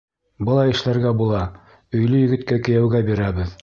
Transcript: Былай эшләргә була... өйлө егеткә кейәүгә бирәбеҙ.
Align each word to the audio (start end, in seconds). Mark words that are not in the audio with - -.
Былай 0.47 0.73
эшләргә 0.77 1.13
була... 1.21 1.43
өйлө 2.01 2.25
егеткә 2.27 2.63
кейәүгә 2.69 3.09
бирәбеҙ. 3.13 3.59